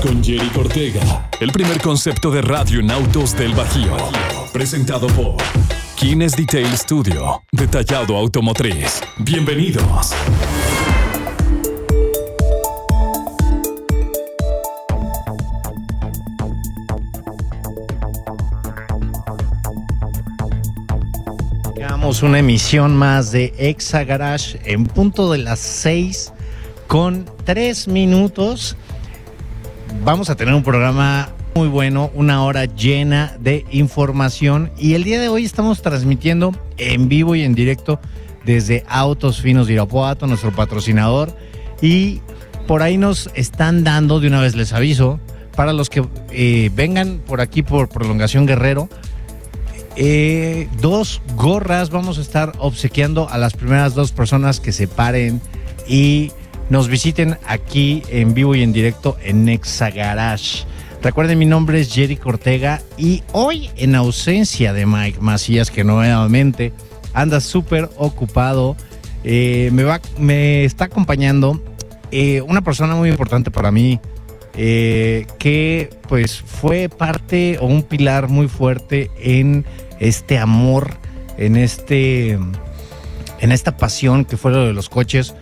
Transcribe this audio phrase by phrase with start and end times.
[0.00, 1.28] con Jerry Cortega.
[1.40, 3.96] El primer concepto de radio en autos del Bajío.
[4.52, 5.36] Presentado por
[5.94, 7.42] Kines Detail Studio.
[7.52, 9.00] Detallado automotriz.
[9.18, 10.12] Bienvenidos.
[21.74, 26.32] Llegamos una emisión más de Exa Garage en punto de las 6
[26.86, 28.76] con 3 minutos.
[30.04, 35.20] Vamos a tener un programa muy bueno, una hora llena de información y el día
[35.20, 37.98] de hoy estamos transmitiendo en vivo y en directo
[38.44, 41.36] desde Autos Finos de Irapuato, nuestro patrocinador
[41.82, 42.20] y
[42.66, 45.18] por ahí nos están dando, de una vez les aviso,
[45.56, 48.88] para los que eh, vengan por aquí por Prolongación Guerrero,
[49.96, 51.90] eh, dos gorras.
[51.90, 55.40] Vamos a estar obsequiando a las primeras dos personas que se paren
[55.88, 56.32] y
[56.68, 60.64] nos visiten aquí en vivo y en directo en Nexa Garage.
[61.02, 66.72] Recuerden, mi nombre es Jerry Cortega y hoy, en ausencia de Mike Macías, que nuevamente
[67.12, 68.76] anda súper ocupado,
[69.22, 71.60] eh, me, va, me está acompañando
[72.10, 74.00] eh, una persona muy importante para mí,
[74.56, 79.64] eh, que pues fue parte o un pilar muy fuerte en
[80.00, 80.94] este amor,
[81.38, 85.34] en este, en esta pasión que fue lo de los coches.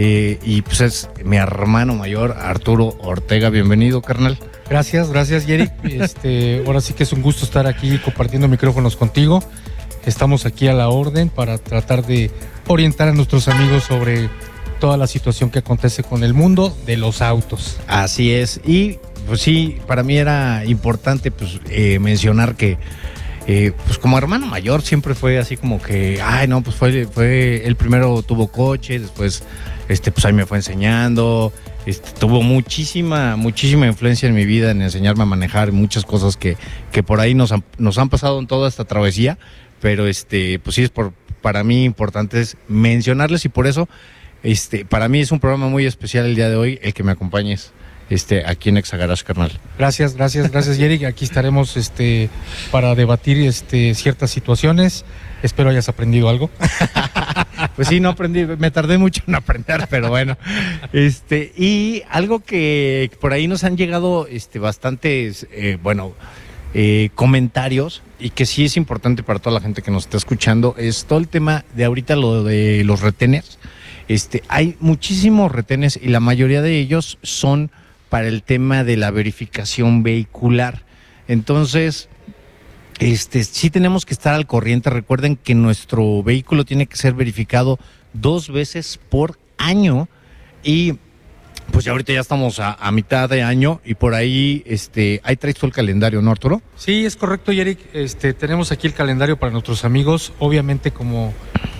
[0.00, 3.50] Eh, y pues es mi hermano mayor, Arturo Ortega.
[3.50, 4.38] Bienvenido, carnal.
[4.70, 5.68] Gracias, gracias, Jerry.
[5.82, 9.42] Este, ahora sí que es un gusto estar aquí compartiendo micrófonos contigo.
[10.06, 12.30] Estamos aquí a la orden para tratar de
[12.68, 14.30] orientar a nuestros amigos sobre
[14.78, 17.80] toda la situación que acontece con el mundo de los autos.
[17.88, 18.60] Así es.
[18.64, 22.78] Y pues sí, para mí era importante pues eh, mencionar que
[23.48, 27.66] eh, pues como hermano mayor siempre fue así como que, ay no, pues fue, fue
[27.66, 29.42] el primero tuvo coche, después
[29.88, 31.52] este pues ahí me fue enseñando,
[31.86, 36.56] este, tuvo muchísima, muchísima influencia en mi vida en enseñarme a manejar muchas cosas que,
[36.92, 39.38] que por ahí nos han, nos han pasado en toda esta travesía,
[39.80, 43.88] pero este, pues sí es por, para mí importante es mencionarles y por eso
[44.42, 47.12] este, para mí es un programa muy especial el día de hoy, el que me
[47.12, 47.72] acompañes
[48.10, 49.52] este, aquí en Exagarage, carnal.
[49.78, 51.04] Gracias, gracias, gracias, Jerry.
[51.04, 52.30] Aquí estaremos este,
[52.70, 55.04] para debatir este, ciertas situaciones.
[55.42, 56.50] Espero hayas aprendido algo.
[57.78, 60.36] Pues sí, no aprendí, me tardé mucho en aprender, pero bueno.
[60.92, 66.12] Este, y algo que por ahí nos han llegado este, bastantes, eh, bueno,
[66.74, 70.74] eh, comentarios y que sí es importante para toda la gente que nos está escuchando,
[70.76, 73.60] es todo el tema de ahorita lo de los retenes.
[74.08, 77.70] Este, hay muchísimos retenes y la mayoría de ellos son
[78.08, 80.82] para el tema de la verificación vehicular.
[81.28, 82.08] Entonces,
[82.98, 84.90] este, sí tenemos que estar al corriente.
[84.90, 87.78] Recuerden que nuestro vehículo tiene que ser verificado
[88.12, 90.08] dos veces por año
[90.62, 90.94] y
[91.70, 95.36] pues ya ahorita ya estamos a, a mitad de año y por ahí, este, ahí
[95.36, 96.62] traes tú el calendario, ¿no, Arturo?
[96.76, 97.78] Sí, es correcto, Eric.
[97.92, 100.32] Este, tenemos aquí el calendario para nuestros amigos.
[100.38, 101.32] Obviamente, como,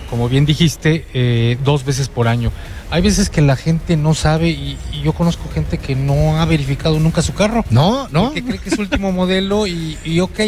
[0.09, 2.51] como bien dijiste, eh, dos veces por año.
[2.91, 6.45] Hay veces que la gente no sabe y, y yo conozco gente que no ha
[6.45, 7.65] verificado nunca su carro.
[7.69, 8.31] No, no.
[8.31, 10.39] Que cree que es último modelo y, y ok,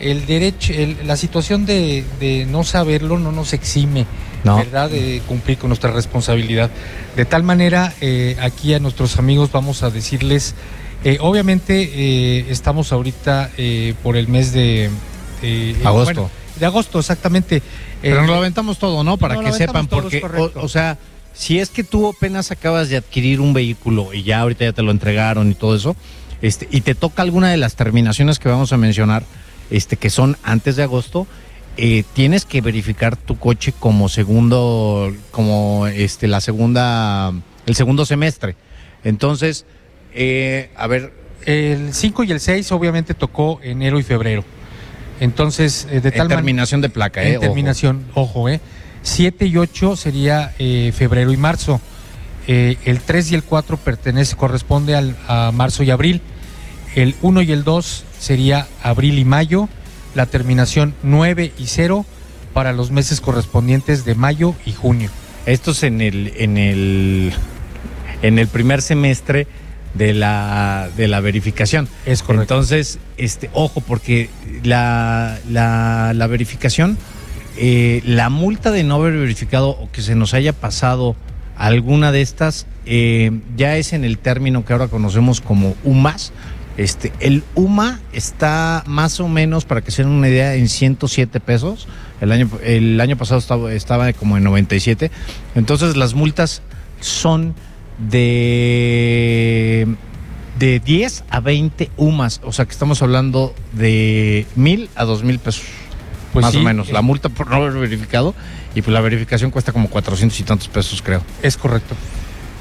[0.00, 4.06] el derecho, el- la situación de, de no saberlo no nos exime,
[4.44, 4.56] No.
[4.58, 4.90] ¿verdad?
[4.90, 6.70] De cumplir con nuestra responsabilidad.
[7.16, 10.54] De tal manera, eh, aquí a nuestros amigos vamos a decirles,
[11.04, 14.90] eh, obviamente eh, estamos ahorita eh, por el mes de
[15.42, 16.04] eh, Agosto.
[16.22, 17.62] bueno, de agosto, exactamente.
[18.02, 19.16] Pero Eh, nos lo aventamos todo, ¿no?
[19.18, 20.96] Para no, que sepan, porque, o, o sea,
[21.34, 24.82] si es que tú apenas acabas de adquirir un vehículo y ya ahorita ya te
[24.82, 25.96] lo entregaron y todo eso,
[26.40, 29.24] este, y te toca alguna de las terminaciones que vamos a mencionar,
[29.70, 31.26] este, que son antes de agosto,
[31.76, 37.32] eh, tienes que verificar tu coche como segundo, como este, la segunda,
[37.66, 38.56] el segundo semestre.
[39.04, 39.66] Entonces,
[40.14, 41.12] eh, a ver,
[41.44, 44.44] el 5 y el 6 obviamente tocó enero y febrero.
[45.20, 46.36] Entonces, eh, de en tal manera...
[46.36, 47.36] terminación de placa, En eh.
[47.36, 47.46] ojo.
[47.46, 48.60] terminación, ojo, ¿eh?
[49.02, 51.80] 7 y 8 sería eh, febrero y marzo.
[52.48, 56.22] El 3 y el 4 pertenece, corresponde al, a marzo y abril.
[56.96, 59.68] El 1 y el 2 sería abril y mayo.
[60.14, 62.06] La terminación 9 y 0
[62.54, 65.10] para los meses correspondientes de mayo y junio.
[65.44, 67.32] Esto es en el, en el,
[68.22, 69.46] en el primer semestre
[69.92, 71.86] de la, de la verificación.
[72.06, 72.54] Es correcto.
[72.54, 74.30] Entonces, este, ojo, porque
[74.64, 76.96] la, la, la verificación,
[77.58, 81.14] eh, la multa de no haber verificado o que se nos haya pasado
[81.58, 86.32] alguna de estas, eh, ya es en el término que ahora conocemos como UMAS.
[86.76, 91.40] Este, el UMA está más o menos, para que se den una idea, en 107
[91.40, 91.88] pesos.
[92.20, 95.10] El año, el año pasado estaba, estaba como en 97.
[95.54, 96.62] Entonces las multas
[97.00, 97.54] son
[98.10, 99.86] de,
[100.58, 102.40] de 10 a 20 UMAS.
[102.44, 105.64] O sea que estamos hablando de mil a dos mil pesos.
[106.32, 106.90] Pues más sí, o menos.
[106.90, 108.34] La multa por no haber verificado.
[108.74, 111.22] Y pues la verificación cuesta como 400 y tantos pesos, creo.
[111.42, 111.94] Es correcto.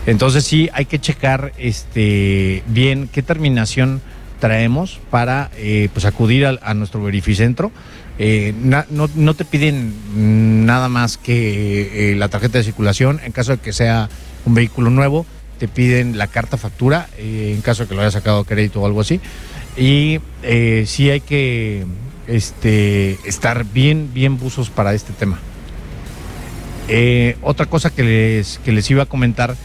[0.06, 4.02] Entonces sí hay que checar este bien qué terminación
[4.40, 7.72] traemos para eh, pues acudir al- a, nuestro verificentro.
[8.19, 13.19] Eh, no, te piden nada más que eh, la tarjeta de circulación.
[13.24, 14.10] En caso de que sea
[14.46, 15.25] un vehículo nuevo,
[15.57, 18.86] te piden la carta factura, en caso de que lo hayas sacado a crédito o
[18.86, 19.19] algo así.
[19.78, 20.19] Y
[20.86, 21.86] sí hay que
[22.28, 25.40] este, estar bien, bien buzos para este tema.
[27.42, 29.56] Otra cosa que les, que les iba a comentar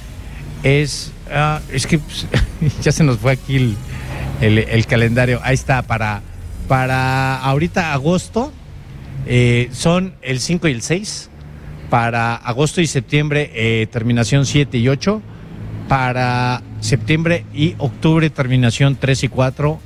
[0.63, 2.27] es, ah, es que pues,
[2.83, 3.77] ya se nos fue aquí el,
[4.41, 5.41] el- el calendario.
[5.43, 6.23] Ahí está, para,
[6.69, 8.53] para ahorita agosto
[9.27, 11.29] eh, son el 5 y el 6.
[11.91, 15.21] Para agosto y septiembre, eh, terminación 7 y 8.
[15.89, 19.81] Para septiembre y octubre, terminación 3 y 4.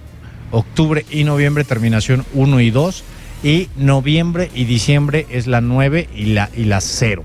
[0.50, 3.04] Octubre y noviembre, terminación 1 y 2.
[3.42, 7.24] Y noviembre y diciembre es la 9 y la, y la 0.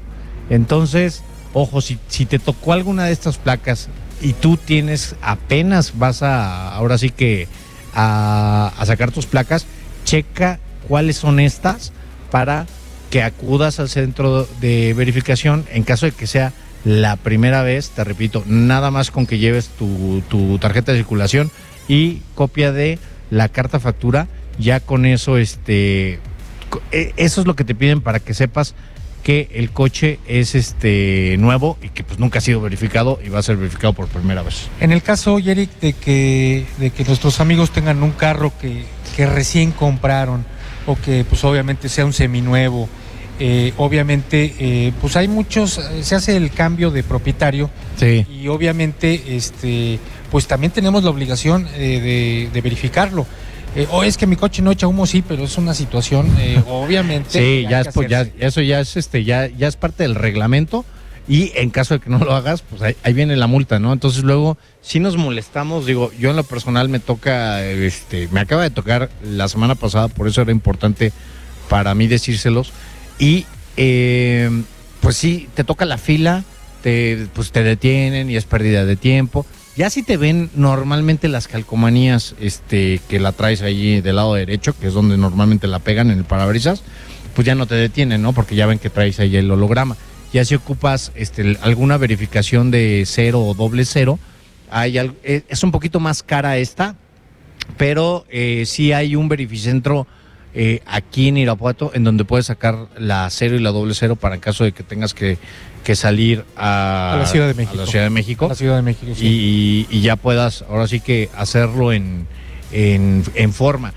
[0.49, 1.23] Entonces,
[1.53, 3.89] ojo, si, si te tocó alguna de estas placas
[4.21, 7.47] y tú tienes apenas vas a, ahora sí que
[7.93, 9.65] a, sacar tus placas,
[10.03, 11.91] checa cuáles son estas
[12.31, 12.65] para
[13.09, 16.53] que acudas al centro de verificación en caso de que sea
[16.85, 21.51] la primera vez, te repito, nada más con que lleves tu, tu tarjeta de circulación
[21.87, 22.99] y copia de
[23.31, 26.19] la carta factura, ya con eso, este,
[26.91, 28.75] eh, eso es lo que te piden para que sepas
[29.23, 33.39] que el coche es este nuevo y que pues nunca ha sido verificado y va
[33.39, 34.67] a ser verificado por primera vez.
[34.79, 38.83] En el caso, Eric, de que, de que nuestros amigos tengan un carro que,
[39.15, 40.45] que recién compraron
[40.87, 42.87] o que pues obviamente sea un seminuevo,
[43.39, 48.25] eh, obviamente eh, pues hay muchos, eh, se hace el cambio de propietario Sí.
[48.29, 49.99] y obviamente este
[50.31, 53.25] pues también tenemos la obligación eh, de, de verificarlo.
[53.75, 56.61] Eh, o es que mi coche no echa humo, sí, pero es una situación, eh,
[56.67, 57.39] obviamente.
[57.39, 60.85] Sí, ya es, pues, ya, eso ya es este, ya, ya es parte del reglamento
[61.27, 63.93] y en caso de que no lo hagas, pues ahí, ahí viene la multa, ¿no?
[63.93, 68.63] Entonces luego, si nos molestamos, digo, yo en lo personal me toca, este, me acaba
[68.63, 71.13] de tocar la semana pasada, por eso era importante
[71.69, 72.73] para mí decírselos.
[73.19, 73.45] Y
[73.77, 74.49] eh,
[75.01, 76.43] pues sí, te toca la fila,
[76.81, 79.45] te, pues te detienen y es pérdida de tiempo.
[79.75, 84.77] Ya si te ven normalmente las calcomanías este, que la traes ahí del lado derecho,
[84.77, 86.83] que es donde normalmente la pegan en el parabrisas,
[87.33, 88.33] pues ya no te detienen, ¿no?
[88.33, 89.95] Porque ya ven que traes ahí el holograma.
[90.33, 94.19] Ya si ocupas este, alguna verificación de cero o doble cero,
[94.69, 96.95] hay al- eh, es un poquito más cara esta,
[97.77, 100.07] pero eh, sí hay un verificentro
[100.53, 104.35] eh, aquí en Irapuato en donde puedes sacar la cero y la doble cero para
[104.35, 105.37] en caso de que tengas que,
[105.83, 107.77] que salir a, A la Ciudad de México.
[107.81, 109.87] a la Ciudad de México La Ciudad de México, sí.
[109.89, 112.27] y, y ya puedas ahora sí que hacerlo en,
[112.71, 113.93] en, en forma.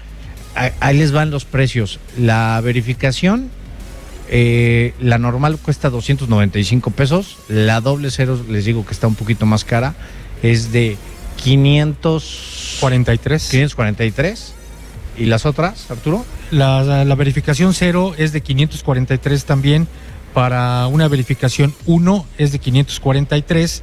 [0.80, 1.98] Ahí les van los precios.
[2.18, 3.48] La verificación,
[4.28, 7.38] eh, la normal cuesta 295 pesos.
[7.48, 9.94] La doble cero, les digo que está un poquito más cara,
[10.42, 10.98] es de
[11.36, 13.48] 500, 43.
[13.48, 14.54] 543.
[15.16, 16.24] ¿Y las otras, Arturo?
[16.50, 19.86] La, verificación 0 es de 543 también.
[20.34, 23.82] Para una verificación 1 es de 543.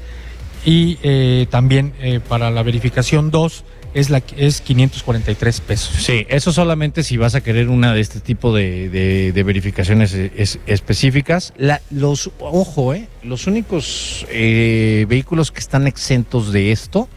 [0.66, 6.04] Y eh, también eh, para la verificación 2 es, la, es 543 pesos.
[6.04, 10.14] Sí, eso solamente si vas a querer una de este tipo de, de- de verificaciones
[10.14, 11.54] es- específicas.
[11.58, 17.08] La- los, ojo, eh, los únicos eh, vehículos que están exentos de esto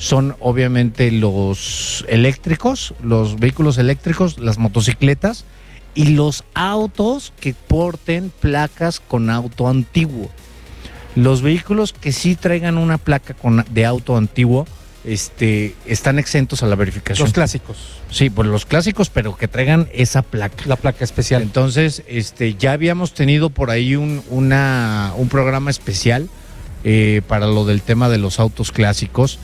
[0.00, 5.44] son obviamente los eléctricos, los vehículos eléctricos, las motocicletas
[5.94, 10.30] y los autos que porten placas con auto antiguo.
[11.16, 14.66] Los vehículos que sí traigan una placa con, de auto antiguo
[15.04, 17.26] este, están exentos a la verificación.
[17.26, 17.76] Los clásicos.
[18.10, 20.64] Sí, por los clásicos, pero que traigan esa placa.
[20.64, 21.42] La placa especial.
[21.42, 26.30] Entonces, este, ya habíamos tenido por ahí un, una, un programa especial
[26.84, 29.38] eh, para lo del tema de los autos clásicos.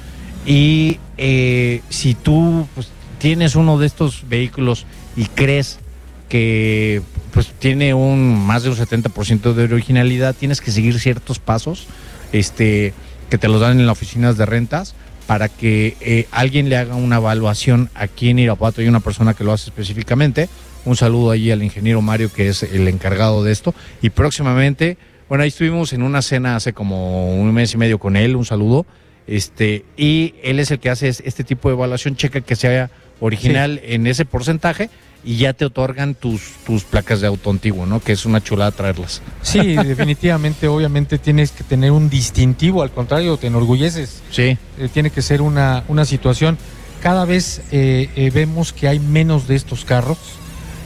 [0.47, 2.89] Y eh, si tú pues,
[3.19, 4.87] tienes uno de estos vehículos
[5.17, 5.81] y crees
[6.29, 11.87] que pues tiene un más de un 70% de originalidad, tienes que seguir ciertos pasos
[12.33, 12.95] este,
[13.29, 14.95] que te los dan en las oficinas de rentas
[15.27, 18.81] para que eh, alguien le haga una evaluación aquí en Irapuato.
[18.81, 20.49] Hay una persona que lo hace específicamente.
[20.85, 23.75] Un saludo allí al ingeniero Mario, que es el encargado de esto.
[24.03, 24.99] Y próximamente,
[25.29, 28.37] bueno, ahí estuvimos en una cena hace como un mes y medio con él.
[28.37, 28.87] Un saludo.
[29.27, 32.91] Este, y él es el que hace es- este tipo de evaluación, checa que sea
[33.21, 34.91] original en ese porcentaje
[35.25, 37.99] y ya te otorgan tus, tus placas de auto antiguo, ¿no?
[38.01, 39.23] Que es una chulada traerlas.
[39.43, 44.23] Sí, definitivamente, obviamente tienes que tener un distintivo, al contrario, te enorgulleces.
[44.31, 44.57] Sí.
[44.79, 46.57] Eh, tiene que ser una, una situación.
[47.03, 50.19] Cada vez eh, eh, vemos que hay menos de estos carros.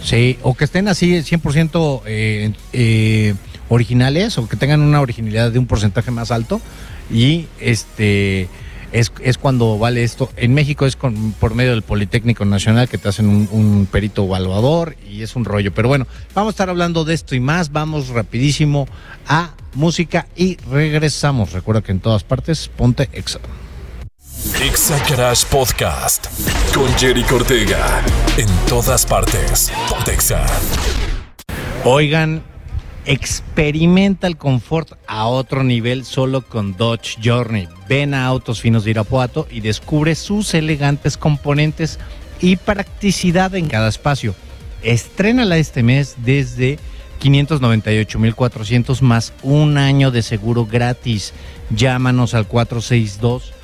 [0.02, 3.34] Sí, o que estén así 100% eh, eh,
[3.68, 6.60] originales o que tengan una originalidad de un porcentaje más alto
[7.10, 8.48] y este
[8.92, 10.30] es, es cuando vale esto.
[10.36, 14.24] En México es con, por medio del Politécnico Nacional que te hacen un, un perito
[14.24, 15.72] evaluador y es un rollo.
[15.72, 17.72] Pero bueno, vamos a estar hablando de esto y más.
[17.72, 18.86] Vamos rapidísimo
[19.26, 21.52] a música y regresamos.
[21.52, 23.40] Recuerda que en todas partes ponte exa.
[24.62, 26.26] Exa Garage Podcast
[26.74, 28.02] con Jerry Cortega.
[28.38, 29.70] En todas partes.
[29.88, 30.44] Pontexa.
[31.84, 32.42] Oigan,
[33.06, 37.68] experimenta el confort a otro nivel solo con Dodge Journey.
[37.88, 41.98] Ven a Autos Finos de Irapuato y descubre sus elegantes componentes
[42.40, 44.34] y practicidad en cada espacio.
[44.82, 46.78] Estrénala este mes desde
[47.18, 51.32] 598,400 más un año de seguro gratis.
[51.70, 53.54] Llámanos al 462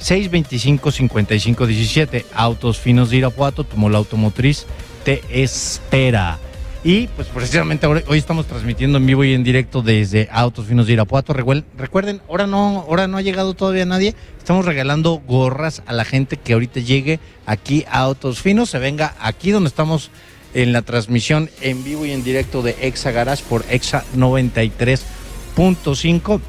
[0.00, 2.24] 625-5517.
[2.34, 4.66] Autos Finos de Irapuato, tu mola automotriz
[5.04, 6.38] te espera.
[6.86, 10.92] Y pues precisamente hoy estamos transmitiendo en vivo y en directo desde Autos Finos de
[10.92, 11.32] Irapuato.
[11.32, 14.14] Recuerden, ahora no, ahora no ha llegado todavía nadie.
[14.36, 18.68] Estamos regalando gorras a la gente que ahorita llegue aquí a Autos Finos.
[18.68, 20.10] Se venga aquí donde estamos
[20.52, 26.40] en la transmisión en vivo y en directo de Exa Garage por Exa 93.5.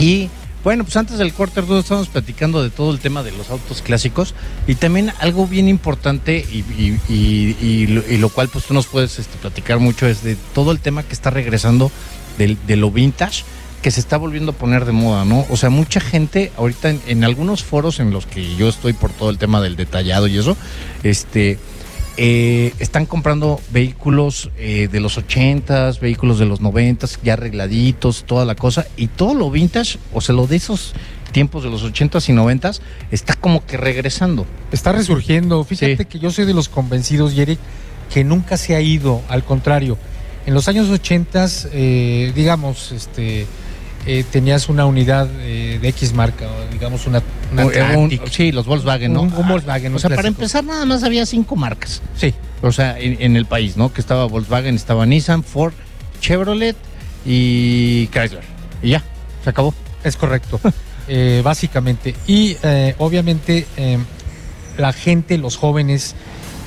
[0.00, 0.30] Y
[0.62, 3.80] bueno, pues antes del corte Arturo, estábamos platicando de todo el tema de los autos
[3.80, 4.34] clásicos
[4.66, 7.86] y también algo bien importante y,
[8.18, 11.14] lo, cual pues tú nos puedes este, platicar mucho es de todo el tema que
[11.14, 11.90] está regresando
[12.36, 13.44] de, lo vintage
[13.82, 15.46] que se está volviendo a poner de moda, ¿no?
[15.48, 19.30] O sea, mucha gente ahorita en algunos foros en los que yo estoy por todo
[19.30, 20.54] el tema del detallado y eso,
[21.02, 21.58] este,
[22.22, 28.44] eh, están comprando vehículos eh, de los 80s, vehículos de los 90s, ya arregladitos, toda
[28.44, 30.92] la cosa, y todo lo vintage, o sea, lo de esos
[31.32, 34.44] tiempos de los 80s y 90s, está como que regresando.
[34.70, 35.64] Está resurgiendo.
[35.64, 36.04] Fíjate Sí.
[36.04, 37.56] que yo soy de los convencidos, Jerry,
[38.12, 39.22] que nunca se ha ido.
[39.30, 39.96] Al contrario,
[40.44, 43.46] en los años 80, eh, digamos, este,
[44.06, 48.22] eh, tenías una unidad eh, de X marca, o digamos una, una Un- un- Atlantic.
[48.30, 49.22] sí, los Volkswagen, ¿no?
[49.22, 52.00] Un- un Volkswagen, O un sea, para empezar, nada más había cinco marcas.
[52.16, 53.92] Sí, O sea, en, en el país, ¿no?
[53.92, 55.72] Que estaba Volkswagen, estaba Nissan, Ford,
[56.20, 56.76] Chevrolet
[57.26, 58.44] y Chrysler.
[58.82, 59.02] Y ya,
[59.44, 59.74] se acabó.
[60.04, 60.60] es correcto.
[61.12, 62.14] Eh, básicamente.
[62.28, 63.98] Y eh, obviamente eh,
[64.78, 66.14] la gente, los jóvenes,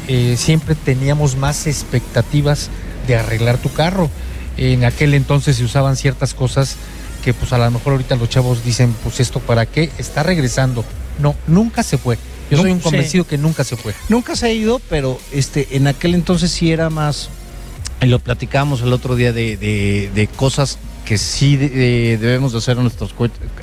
[0.09, 2.69] eh, siempre teníamos más expectativas
[3.07, 4.09] de arreglar tu carro.
[4.57, 6.75] En aquel entonces se usaban ciertas cosas
[7.23, 10.83] que pues a lo mejor ahorita los chavos dicen, pues esto para qué, está regresando.
[11.19, 12.17] No, nunca se fue.
[12.51, 12.83] Yo soy un sí.
[12.83, 13.93] convencido que nunca se fue.
[14.09, 17.29] Nunca se ha ido, pero este, en aquel entonces sí era más.
[18.01, 22.59] y Lo platicábamos el otro día de, de- de cosas que sí de- debemos de
[22.59, 23.13] hacer a nuestros,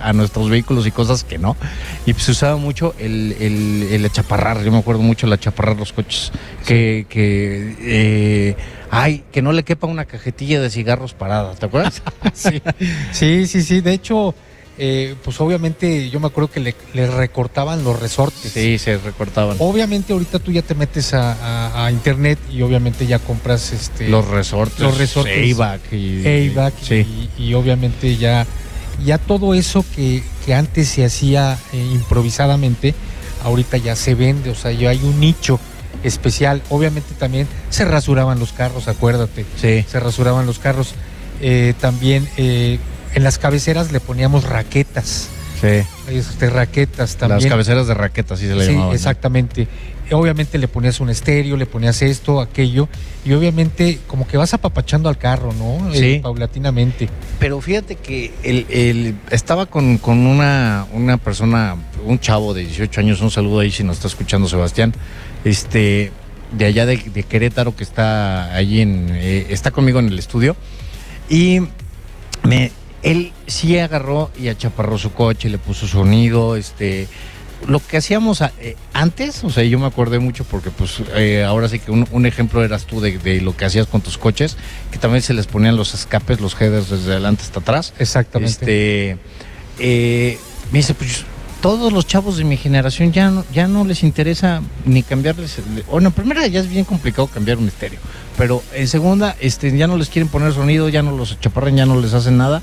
[0.01, 1.57] a nuestros vehículos y cosas que no.
[2.07, 4.63] Y pues se usaba mucho el, el, el achaparrar.
[4.63, 6.33] Yo me acuerdo mucho el achaparrar los coches.
[6.67, 8.57] Que, que eh,
[8.91, 11.55] ay, que no le quepa una cajetilla de cigarros parada.
[11.55, 12.03] ¿Te acuerdas?
[12.35, 12.63] Sí,
[13.13, 13.81] sí, sí, sí.
[13.81, 14.35] De hecho,
[14.79, 18.53] eh, pues obviamente yo me acuerdo que le, le recortaban los resortes.
[18.53, 19.57] sí, se recortaban.
[19.59, 21.33] Obviamente ahorita tú ya te metes a,
[21.73, 24.81] a- a internet y obviamente ya compras este Los resortes.
[24.81, 25.37] Los resortes.
[25.37, 26.51] Ayback y.
[26.51, 27.29] AVAC Sí.
[27.39, 28.47] y, y obviamente ya,
[29.05, 32.95] ya todo eso que, que antes se hacía eh, improvisadamente,
[33.45, 35.59] ahorita ya se vende, o sea, ya hay un nicho
[36.03, 36.63] especial.
[36.71, 39.85] Obviamente también se rasuraban los carros, acuérdate, Sí.
[39.87, 40.95] se rasuraban los carros.
[41.43, 42.79] Eh, también eh,
[43.15, 45.29] en las cabeceras le poníamos raquetas,
[45.61, 45.83] Sí.
[46.09, 47.41] este, raquetas también.
[47.43, 48.89] Las cabeceras de raqueta, así se le Sí, llamaban.
[48.91, 48.95] ¿no?
[48.95, 49.69] exactamente.
[50.13, 52.89] Obviamente le ponías un estéreo, le ponías esto, aquello,
[53.25, 55.93] y obviamente como que vas apapachando al carro, ¿no?
[55.95, 56.15] Sí.
[56.15, 57.09] Eh, paulatinamente.
[57.39, 63.21] Pero fíjate que el- estaba con, con una, una persona, un chavo de 18 años,
[63.21, 64.93] un saludo ahí si nos está escuchando Sebastián,
[65.45, 66.11] este,
[66.53, 70.57] de allá de, de Querétaro que está allí en, eh, está conmigo en el estudio
[71.29, 71.61] y
[72.43, 77.09] me, él sí agarró y achaparró su coche, le puso sonido, este,
[77.67, 81.45] lo que hacíamos a- eh, antes, o sea, yo me acordé mucho porque pues eh,
[81.45, 84.17] ahora sí que un, un ejemplo eras tú de, de lo que hacías con tus
[84.19, 84.57] coches,
[84.91, 87.93] que también se les ponían los escapes, los headers desde adelante hasta atrás.
[87.99, 88.51] Exactamente.
[88.53, 89.19] Este,
[89.79, 90.39] eh,
[90.73, 91.25] me dice, pues
[91.61, 95.57] todos los chavos de mi generación ya no, ya no les interesa ni cambiarles.
[95.91, 98.01] Bueno, en primera ya es bien complicado cambiar un estéreo,
[98.39, 101.85] pero en segunda este, ya no les quieren poner sonido, ya no los chaparran, ya
[101.87, 102.63] no les hacen nada.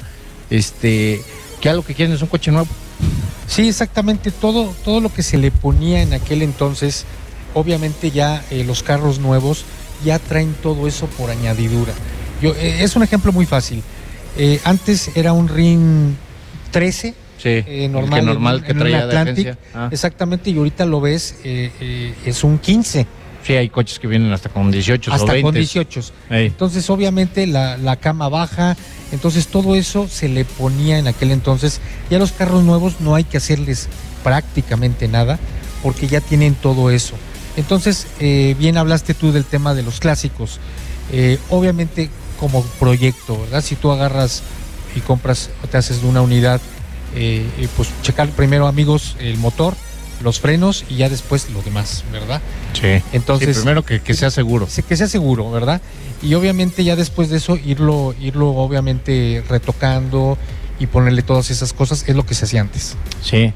[0.49, 1.21] Este,
[1.61, 2.67] que algo que quieren es un coche nuevo.
[3.47, 4.31] Sí, exactamente.
[4.31, 7.05] Todo, todo lo que se le ponía en aquel entonces,
[7.53, 9.65] obviamente ya eh, los carros nuevos
[10.05, 11.93] ya traen todo eso por añadidura.
[12.41, 13.81] Yo, eh, es un ejemplo muy fácil.
[14.37, 16.15] Eh, antes era un RIN
[16.71, 19.47] 13, Sí, eh, normal, que normal en- que en traía de Atlantic.
[19.47, 19.57] agencia.
[19.73, 19.89] Ah.
[19.91, 23.05] exactamente, y ahorita lo ves, eh, eh, es un 15,
[23.43, 25.41] Sí, hay coches que vienen hasta con 18 o hasta 20.
[25.41, 26.01] con 18.
[26.29, 26.47] Ey.
[26.47, 28.75] Entonces, obviamente, la, la cama baja,
[29.11, 31.79] entonces todo eso se le ponía en aquel entonces.
[32.09, 33.87] Ya los carros nuevos no hay que hacerles
[34.23, 35.39] prácticamente nada,
[35.81, 37.15] porque ya tienen todo eso.
[37.55, 40.59] Entonces, eh, bien hablaste tú del tema de los clásicos.
[41.11, 43.61] Eh, obviamente, como proyecto, ¿verdad?
[43.61, 44.43] Si tú agarras
[44.95, 46.61] y compras o te haces de una unidad,
[47.15, 49.75] eh, eh, pues checar primero, amigos, el motor,
[50.21, 52.41] los frenos y ya después lo demás, ¿verdad?
[52.73, 53.01] Sí.
[53.13, 54.67] Entonces, Sí, primero que, que sea seguro.
[54.67, 55.81] se- que sea seguro, ¿verdad?
[56.21, 60.37] Y obviamente ya después de eso irlo, irlo obviamente retocando
[60.79, 62.95] y ponerle todas esas cosas es lo que se hacía antes.
[63.21, 63.53] Sí.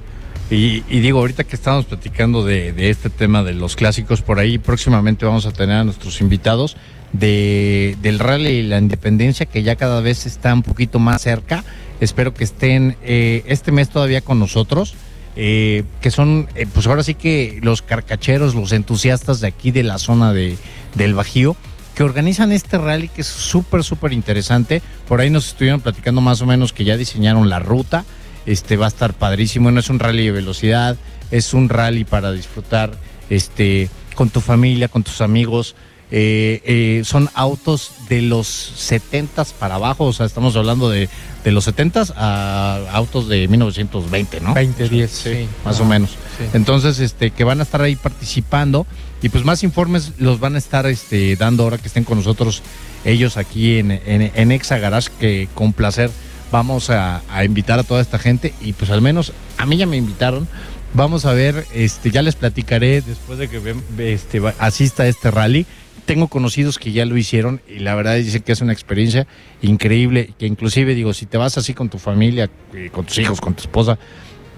[0.51, 4.37] Y, y digo, ahorita que estamos platicando de, de este tema de los clásicos por
[4.39, 6.75] ahí, próximamente vamos a tener a nuestros invitados
[7.13, 11.63] de, del rally y la independencia, que ya cada vez está un poquito más cerca.
[11.99, 14.93] Espero que estén eh, este mes todavía con nosotros.
[15.35, 19.83] Eh, que son, eh, pues ahora sí que los carcacheros, los entusiastas de aquí de
[19.83, 20.57] la zona de,
[20.95, 21.55] del Bajío,
[21.95, 24.81] que organizan este rally que es súper, súper interesante.
[25.07, 28.05] Por ahí nos estuvieron platicando más o menos que ya diseñaron la ruta.
[28.45, 29.71] Este va a estar padrísimo.
[29.71, 30.97] No es un rally de velocidad,
[31.31, 32.91] es un rally para disfrutar
[33.29, 35.75] este, con tu familia, con tus amigos.
[36.13, 41.07] Eh, son autos de los 70 para abajo, o sea, estamos hablando de,
[41.43, 44.53] de los 70 a autos de 1920, ¿no?
[44.53, 45.48] 20, 10, Sí, sí.
[45.65, 46.12] más o menos.
[46.38, 46.45] sí.
[46.53, 48.86] Entonces, este, que van a estar ahí participando
[49.21, 52.62] y pues más informes los van a estar este, dando ahora que estén con nosotros
[53.05, 56.11] ellos aquí en, en, en Exa Garage, que con placer
[56.51, 59.85] vamos a, a invitar a toda esta gente y pues al menos a mí ya
[59.85, 60.48] me invitaron.
[60.94, 65.65] Vamos a ver, este, ya les platicaré después de que este, asista a este rally.
[66.11, 69.27] Tengo conocidos que ya lo hicieron y la verdad dicen que es una experiencia
[69.61, 73.39] increíble, que inclusive digo, si te vas así con tu familia, eh, con tus hijos,
[73.39, 73.97] con tu esposa,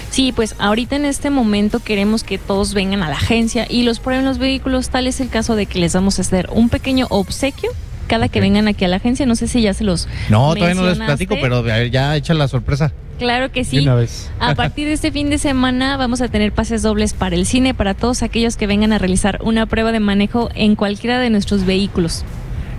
[0.09, 3.99] Sí, pues ahorita en este momento queremos que todos vengan a la agencia y los
[3.99, 4.89] prueben los vehículos.
[4.89, 7.69] Tal es el caso de que les vamos a hacer un pequeño obsequio
[8.07, 9.25] cada que vengan aquí a la agencia.
[9.25, 10.07] No sé si ya se los.
[10.29, 12.91] No, todavía no les platico, pero a ver, ya echa la sorpresa.
[13.19, 13.79] Claro que De sí.
[13.79, 14.31] una vez.
[14.39, 17.73] A partir de este fin de semana vamos a tener pases dobles para el cine
[17.75, 21.63] para todos aquellos que vengan a realizar una prueba de manejo en cualquiera de nuestros
[21.65, 22.25] vehículos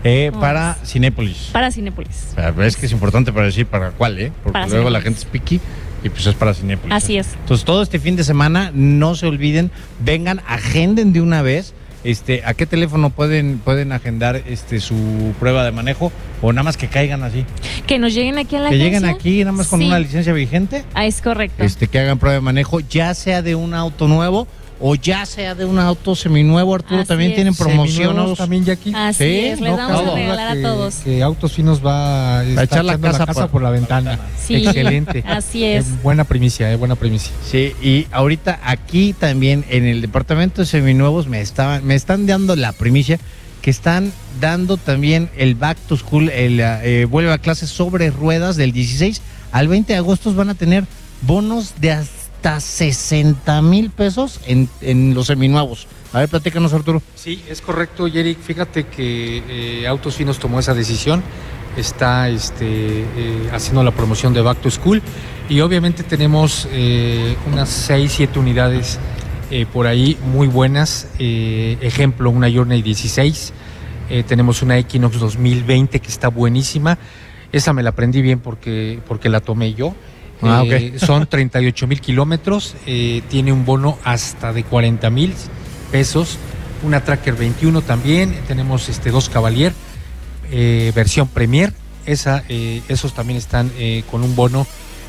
[0.02, 1.50] Eh, para Cinépolis.
[1.52, 2.34] para Cinépolis.
[2.60, 4.32] Es que es importante para decir para cuál, ¿eh?
[4.42, 5.60] Porque Para luego la gente es piqui
[6.04, 6.94] y pues es para Cinépolis.
[6.94, 7.28] Así es.
[7.40, 9.70] Entonces, todo este fin de semana, no se olviden,
[10.04, 11.74] vengan, agenden de una vez.
[12.04, 14.96] Este, ¿A qué teléfono pueden, pueden agendar este, su
[15.38, 16.10] prueba de manejo?
[16.40, 17.44] O nada más que caigan así.
[17.86, 18.98] Que nos lleguen aquí a la Que agencia.
[19.00, 19.86] lleguen aquí nada más con Sí.
[19.86, 20.84] una licencia vigente.
[20.94, 21.62] Ah, es correcto.
[21.62, 24.48] este, que hagan prueba de manejo, ya sea de un auto nuevo
[24.84, 27.36] o ya sea de un auto seminuevo, Arturo, Así también es.
[27.36, 28.36] tienen promociones.
[28.36, 28.92] también, Jackie.
[28.94, 30.94] Así Sí, es, les no, vamos a regalar a que, todos.
[30.96, 34.18] que Autos Finos va a echar la casa casa por- por, la ventana.
[34.44, 35.22] Sí, Excelente.
[35.26, 35.86] así es.
[35.86, 37.30] Eh, buena primicia, eh, buena primicia.
[37.48, 42.56] Sí, y ahorita aquí también en el departamento de seminuevos me estaban, me están dando
[42.56, 43.20] la primicia
[43.62, 48.56] que están dando también el back to school, el eh, vuelve a clases sobre ruedas
[48.56, 50.84] del 16 al 20 de agosto van a tener
[51.20, 52.21] bonos de hasta
[52.60, 55.86] 60 mil pesos en, en los seminuevos.
[56.12, 57.02] A ver, platícanos Arturo.
[57.14, 58.38] Sí, es correcto, Yerick.
[58.40, 61.22] Fíjate que eh, Autos Finos tomó esa decisión.
[61.76, 65.00] Está este, eh, haciendo la promoción de Back to School.
[65.48, 68.98] Y obviamente tenemos eh, unas 6, 7 unidades
[69.70, 71.08] por ahí muy buenas.
[71.18, 73.52] Ejemplo, una Journey 16.
[74.12, 76.98] Eh, tenemos una Equinox 2020 que está buenísima.
[77.50, 79.94] Esa me la aprendí bien porque, porque la tomé yo.
[80.42, 82.74] Ah, Eh, son 38 mil kilómetros.
[82.86, 85.34] eh, tiene un bono hasta de 40 mil
[85.90, 86.38] pesos.
[86.82, 88.34] Una Tracker 21 también.
[88.48, 89.72] Tenemos este, dos Cavalier,
[90.50, 91.72] eh, versión Premier.
[92.06, 94.66] Esa, eh, esos también están eh, con un bono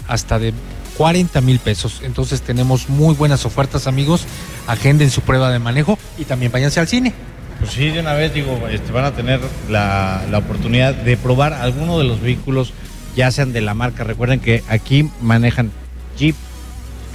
[0.08, 0.54] hasta de
[0.98, 2.02] 40 mil pesos.
[2.04, 4.26] Entonces tenemos muy buenas ofertas, amigos.
[4.67, 7.13] Agenden su prueba de manejo y también váyanse al cine.
[7.60, 11.54] Pues sí, de una vez digo, este, van a tener la, la oportunidad de probar
[11.54, 12.74] alguno de los vehículos,
[13.15, 14.04] ya sean de la marca.
[14.04, 15.71] Recuerden que aquí manejan
[16.17, 16.36] Jeep,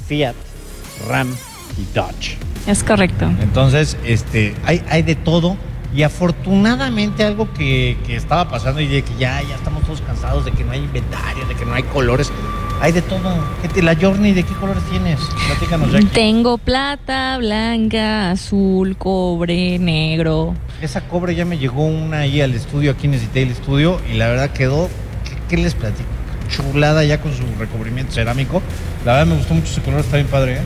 [0.06, 0.34] Fiat,
[1.08, 1.28] Ram
[1.78, 2.36] y Dodge.
[2.66, 3.26] Es correcto.
[3.40, 5.56] Entonces, este, hay, hay de todo.
[5.94, 10.44] Y afortunadamente algo que, que estaba pasando y de que ya, ya estamos todos cansados
[10.44, 12.30] de que no hay inventario, de que no hay colores.
[12.82, 13.22] Hay de todo.
[13.62, 15.18] ¿Qué te- la Journey, ¿de qué colores tienes?
[15.46, 16.06] Platícanos, Jackie.
[16.08, 20.54] Tengo plata, blanca, azul, cobre, negro.
[20.82, 24.28] Esa cobre ya me llegó una ahí al estudio, aquí necesité el estudio y la
[24.28, 24.88] verdad quedó,
[25.48, 26.08] ¿qué, les platico?
[26.48, 28.62] Chulada ya con su recubrimiento cerámico.
[29.04, 30.60] La verdad me gustó mucho ese color, está bien padre, ¿eh?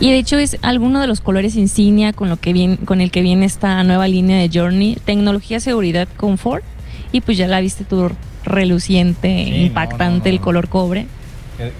[0.00, 3.10] Y de hecho es alguno de los colores insignia con lo que viene, con el
[3.10, 4.96] que viene esta nueva línea de Journey.
[5.04, 6.64] Tecnología, seguridad, confort.
[7.12, 8.10] Y pues ya la viste tú
[8.44, 10.36] reluciente, Sí, no, impactante no, no.
[10.36, 11.06] el color cobre.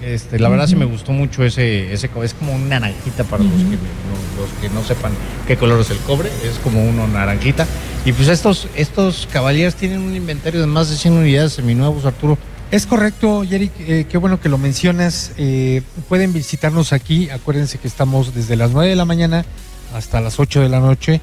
[0.01, 3.51] Este, la verdad sí me gustó mucho ese, ese es como un naranjita para los,
[3.53, 5.11] que, no, los que no sepan
[5.47, 7.67] qué color es el cobre, es como uno naranjita.
[8.05, 12.37] Y pues estos, estos caballeros tienen un inventario de más de 100 unidades seminuevos, Arturo.
[12.71, 15.33] Es correcto, Yerick, eh, qué bueno que lo mencionas.
[15.37, 19.45] Eh, pueden visitarnos aquí, acuérdense que estamos desde las 9 de la mañana
[19.93, 21.21] hasta las 8 de la noche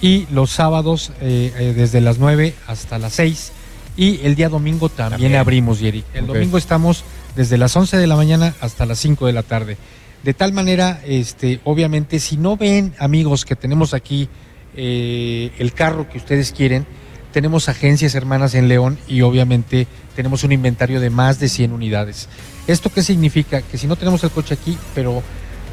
[0.00, 3.52] y los sábados eh, eh, desde las 9 hasta las 6
[3.96, 5.36] y el día domingo también, También.
[5.36, 6.04] abrimos, Yerick.
[6.14, 7.04] El domingo estamos
[7.36, 9.76] desde las 11 de la mañana hasta las 5 de la tarde.
[10.22, 14.28] De tal manera, este, obviamente, si no ven, amigos, que tenemos aquí
[14.76, 16.86] eh, el carro que ustedes quieren,
[17.32, 22.28] tenemos agencias hermanas en León y obviamente tenemos un inventario de más de 100 unidades.
[22.66, 23.60] ¿Esto qué significa?
[23.60, 25.22] Que si no tenemos el coche aquí, pero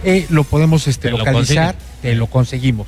[0.04, 2.02] eh, lo podemos este, Te lo localizar, consiguen.
[2.02, 2.88] te lo conseguimos.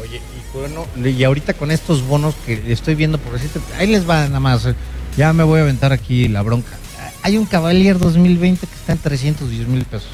[0.00, 4.08] Oye, y bueno, y ahorita con estos bonos que estoy viendo por decirte, ahí les
[4.08, 4.74] va nada más, eh,
[5.16, 6.78] ya me voy a aventar aquí la bronca.
[7.22, 10.10] Hay un Cavalier 2020 que está en 310 mil pesos.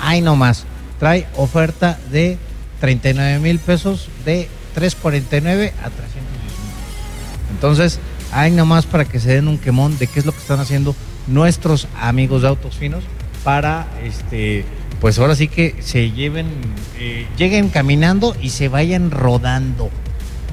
[0.00, 0.64] Ay, no más.
[0.98, 2.38] Trae oferta de
[2.80, 6.34] 39 mil pesos de 349 a 310 mil.
[7.50, 7.98] Entonces,
[8.32, 10.94] hay nomás para que se den un quemón de qué es lo que están haciendo
[11.26, 13.04] nuestros amigos de Autos Finos
[13.44, 14.64] para, este,
[15.00, 16.46] pues ahora sí que se lleven,
[16.98, 19.90] eh, lleguen caminando y se vayan rodando.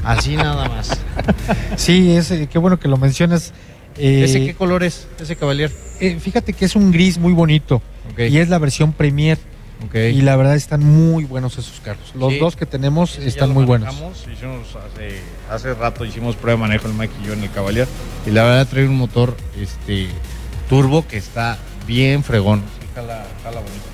[0.03, 0.91] Así nada más.
[1.75, 3.53] Sí, es, eh, qué bueno que lo mencionas.
[4.03, 5.07] Eh, ¿Ese qué color es?
[5.19, 5.71] Ese Cavalier.
[5.99, 7.81] eh, fíjate que es un gris muy bonito
[8.17, 9.37] y es la versión Premier
[9.93, 12.11] y la verdad están muy buenos esos carros.
[12.15, 12.39] Los Sí.
[12.39, 13.87] dos que tenemos Ese están muy buenos.
[13.93, 17.51] manejamos, hicimos hace, hace rato hicimos prueba de manejo el Mike y yo en el
[17.51, 17.87] Cavalier
[18.25, 20.07] y la verdad trae un motor este
[20.69, 22.61] turbo que está bien fregón.
[22.79, 23.90] Sí, jala, jala bonito.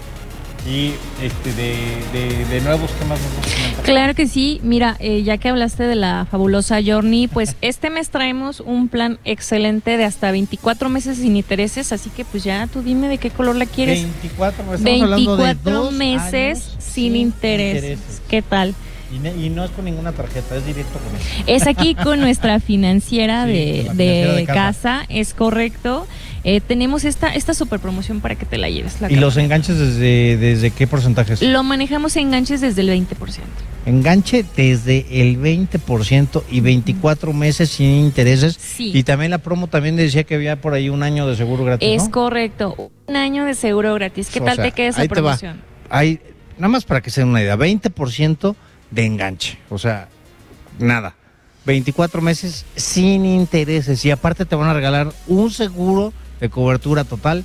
[0.69, 0.91] Y
[1.23, 1.75] este de,
[2.11, 3.85] de, de nuevos, ¿qué más nos vas a comentar?
[3.85, 8.09] Claro que sí, mira, eh, ya que hablaste de la fabulosa Journey, pues este mes
[8.09, 12.81] traemos un plan excelente de hasta 24 meses sin intereses, así que pues ya tú
[12.81, 14.01] dime de qué color la quieres.
[14.03, 17.99] 24, estamos hablando de 24 dos meses años sin intereses.
[18.27, 18.75] ¿Qué tal?
[19.15, 21.43] Y, ne- y no es con ninguna tarjeta, es directo con eso.
[21.47, 25.05] Es aquí con nuestra financiera Sí, de, financiera de casa.
[25.07, 26.05] es correcto.
[26.49, 29.01] Eh, tenemos esta, esta super promoción para que te la lleves.
[29.01, 31.41] la ¿Y los enganches desde, desde qué porcentajes?
[31.41, 33.41] Lo manejamos en enganches desde el 20%.
[33.85, 38.57] Enganche desde el 20% y 24 meses sin intereses.
[38.57, 38.93] Sí.
[38.93, 41.89] Y también la promo también decía que había por ahí un año de seguro gratis.
[41.89, 42.11] Es ¿no?
[42.11, 42.91] correcto.
[43.07, 44.29] Un año de seguro gratis.
[44.31, 45.37] ¿Qué O tal sea, te queda esa ahí te va.
[45.37, 45.61] promoción?
[45.89, 46.21] Hay,
[46.57, 48.55] nada más para que se den una idea, 20%
[48.91, 49.57] de enganche.
[49.69, 50.07] O sea,
[50.79, 51.13] nada.
[51.65, 54.05] 24 meses sin intereses.
[54.05, 57.43] Y aparte te van a regalar un seguro de cobertura total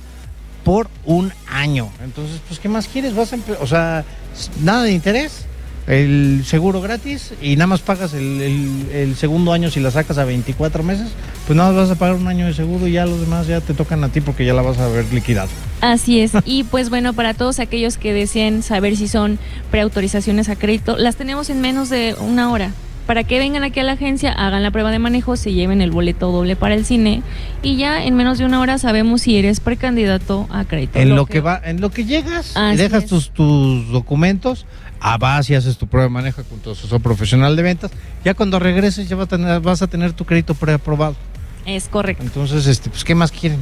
[0.63, 1.89] por un año.
[2.03, 3.15] Entonces, pues, ¿qué más quieres?
[3.15, 4.05] Vas a o sea,
[4.61, 5.45] nada de interés.
[5.85, 10.17] el seguro gratis y nada más pagas el, el- el segundo año si la sacas
[10.17, 11.09] a 24 meses,
[11.45, 13.59] pues nada más vas a pagar un año de seguro y ya los demás ya
[13.59, 15.49] te tocan a ti porque ya la vas a ver liquidado.
[15.81, 16.31] Así es.
[16.45, 19.39] Y pues bueno, para todos aquellos que deseen saber si son
[19.71, 22.71] preautorizaciones a crédito, las tenemos en menos de una hora.
[23.07, 25.91] Para que vengan aquí a la agencia, hagan la prueba de manejo, se lleven el
[25.91, 27.21] boleto doble para el cine
[27.61, 30.97] y ya en menos de una hora sabemos si eres precandidato a crédito.
[30.99, 33.09] En lo que va, en lo que llegas y dejas es.
[33.09, 34.65] tus, tus documentos,
[35.01, 37.91] ah, vas y haces tu prueba de manejo con tu asesor profesional de ventas.
[38.23, 41.15] Ya cuando regreses ya va a tener- vas a tener tu crédito preaprobado.
[41.65, 42.23] Es correcto.
[42.23, 43.59] Entonces, este, pues, ¿qué más quieren?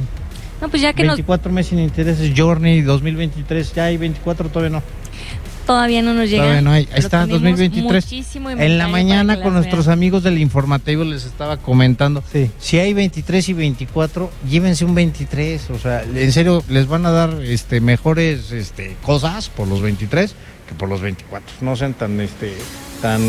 [0.60, 4.78] No, pues ya que nos, 24 meses sin intereses, Journey 2023, ya hay 24, todavía
[4.78, 4.82] no.
[5.66, 6.42] Todavía no nos llega.
[6.42, 6.80] Todavía no hay.
[6.82, 8.04] Ahí pero está, tenemos 2023.
[8.04, 9.98] muchísimo En la mañana con nuestros vean.
[9.98, 12.22] amigos del informativo les estaba comentando.
[12.32, 12.50] Sí.
[12.58, 15.70] Si hay 23 y 24, llévense un 23.
[15.70, 20.34] O sea, en serio, les van a dar este, mejores este, cosas por los 23
[20.68, 21.48] que por los 24.
[21.60, 22.54] No sean tan, este,
[23.00, 23.20] tan,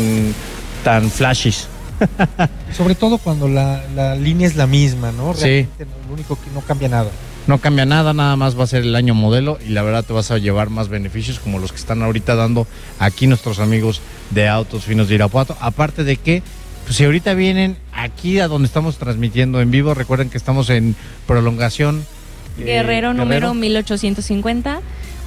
[0.84, 1.68] tan flashes.
[2.76, 5.32] Sobre todo cuando la, la línea es la misma, ¿no?
[5.34, 5.42] Sí.
[5.42, 7.10] Realmente no- lo único que no cambia nada.
[7.46, 10.14] No cambia nada, nada más va a ser el año modelo y la verdad te
[10.14, 12.66] vas a llevar más beneficios como los que están ahorita dando
[12.98, 15.54] aquí nuestros amigos de Autos Finos de Irapuato.
[15.60, 16.42] Aparte de que,
[16.84, 20.96] pues si ahorita vienen aquí a donde estamos transmitiendo en vivo, recuerden que estamos en
[21.26, 22.06] prolongación.
[22.58, 24.80] eh, Guerrero número 1850,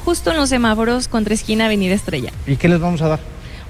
[0.04, 2.32] justo en los semáforos contra esquina Avenida Estrella.
[2.48, 3.20] ¿Y qué les vamos a dar?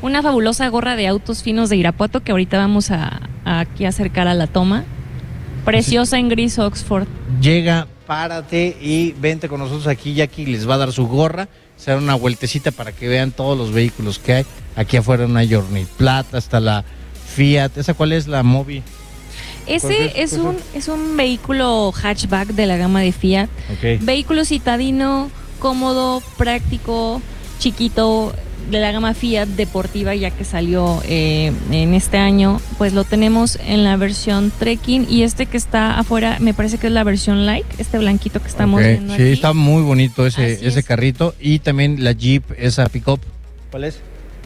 [0.01, 3.89] Una fabulosa gorra de autos finos de Irapuato que ahorita vamos a, a aquí a
[3.89, 4.85] acercar a la toma.
[5.65, 7.07] Preciosa en gris Oxford.
[7.41, 10.13] Llega, párate y vente con nosotros aquí.
[10.13, 11.47] Jackie les va a dar su gorra.
[11.75, 14.45] Se da una vueltecita para que vean todos los vehículos que hay.
[14.75, 16.83] Aquí afuera una Journey Plata, hasta la
[17.35, 17.77] Fiat.
[17.77, 18.81] ¿Esa cuál es la Mobi?
[19.65, 20.33] ¿Cuál Ese es?
[20.33, 23.49] es un, es un vehículo hatchback de la gama de Fiat.
[24.01, 27.21] Vehículo citadino, cómodo, práctico,
[27.59, 28.33] chiquito,
[28.69, 33.57] de la gama Fiat deportiva, ya que salió eh, en este año, pues lo tenemos
[33.65, 37.45] en la versión trekking y este que está afuera, me parece que es la versión
[37.45, 39.31] light, este blanquito que estamos viendo Sí, aquí.
[39.31, 40.85] está muy bonito ese, Así ese es.
[40.85, 41.33] carrito.
[41.39, 43.19] Y también la Jeep, esa pickup.
[43.71, 43.99] ¿Cuál es?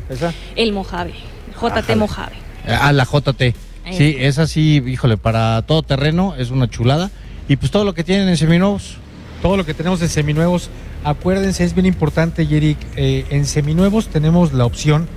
[0.10, 0.34] ¿Esa?
[0.56, 1.14] El Mojave,
[1.60, 1.96] JT Ájale.
[1.96, 2.36] Mojave.
[2.68, 3.42] Ah, la JT.
[3.86, 4.24] Ahí Sí, está.
[4.28, 7.10] esa sí, híjole, para todo terreno es una chulada.
[7.50, 8.98] Y pues todo lo que tienen en seminuevos.
[9.42, 10.70] Todo lo que tenemos en seminuevos,
[11.04, 15.08] acuérdense, es bien importante, Yerick, eh, en seminuevos tenemos la opción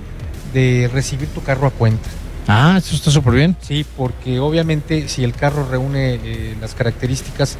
[0.53, 2.09] de recibir tu carro a cuenta.
[2.47, 3.55] Ah, eso está súper bien.
[3.61, 7.57] Sí, porque obviamente si el carro reúne eh, las características,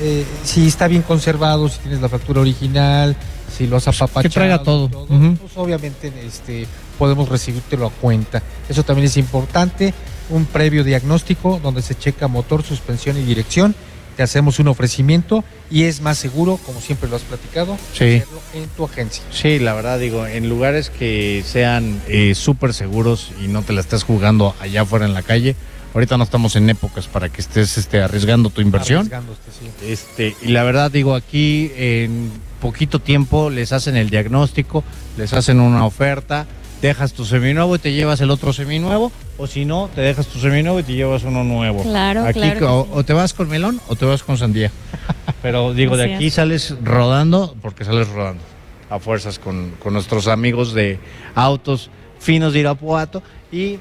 [0.00, 3.16] eh, si está bien conservado, si tienes la factura original,
[3.56, 4.88] si lo has apapachado, que traiga todo.
[4.88, 6.66] Pues obviamente este,
[6.98, 8.42] podemos recibírtelo a cuenta.
[8.68, 9.94] Eso también es importante.
[10.30, 13.74] Un previo diagnóstico donde se checa motor, suspensión y dirección.
[14.18, 18.16] Te hacemos un ofrecimiento y es más seguro, como siempre lo has platicado, Sí.
[18.16, 19.22] hacerlo en tu agencia.
[19.30, 23.80] Sí, la verdad, digo, en lugares que sean eh, súper seguros y no te la
[23.80, 25.54] estés jugando allá afuera en la calle.
[25.94, 29.06] Ahorita no estamos en épocas para que estés este, arriesgando tu inversión.
[29.06, 29.86] Arriesgando este, sí.
[29.86, 34.82] Este, y la verdad, digo, aquí en poquito tiempo les hacen el diagnóstico,
[35.16, 36.48] les hacen una oferta,
[36.82, 40.38] dejas tu seminuevo y te llevas el otro seminuevo, o si no, te dejas tu
[40.38, 41.82] seminuevo y te llevas uno nuevo.
[41.82, 44.70] Claro, aquí claro o, o te vas con melón o te vas con sandía.
[45.42, 46.34] Pero digo, de aquí es.
[46.34, 48.42] sales rodando, porque sales rodando
[48.90, 50.98] a fuerzas con, con nuestros amigos de
[51.34, 53.22] autos finos de Irapuato.
[53.52, 53.78] Y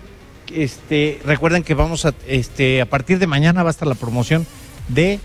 [0.54, 4.46] este, recuerden que vamos a, este, a partir de mañana va a estar la promoción
[4.88, 5.20] de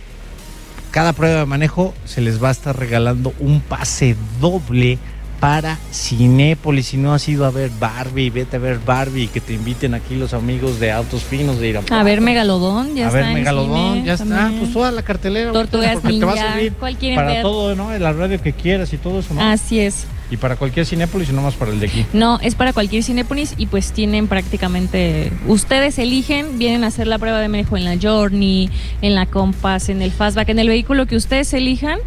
[0.91, 4.99] cada prueba de manejo se les va a estar regalando un pase doble
[5.43, 6.87] para Cinépolis.
[6.87, 10.15] Si no has ido a ver Barbie, vete a ver Barbie que te inviten aquí
[10.15, 11.97] los amigos de Autos Finos de Irapuato.
[11.97, 14.61] A ver Megalodón, ya a está ver en Megalodón, cine ya está, también.
[14.61, 15.51] pues toda la cartelera.
[15.51, 17.43] Tortugas porque te va a Ninja, servir ¿cuál quieren para ver?
[17.43, 17.99] todo, ¿no?
[17.99, 19.41] La radio que quieras y todo eso, ¿no?
[19.41, 20.07] Así es.
[20.31, 22.07] Y para cualquier Cinépolis y no más para el de aquí.
[22.13, 27.19] No, es para cualquier Cinépolis y pues tienen prácticamente, ustedes eligen, vienen a hacer la
[27.19, 28.71] prueba de manejo en la Journey,
[29.03, 31.99] en la Compass, en el Fastback, en el vehículo que ustedes elijan,